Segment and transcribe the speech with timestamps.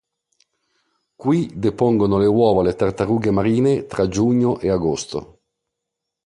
[1.25, 5.41] Qui depongono le uova le tartarughe marine tra giugno e agosto.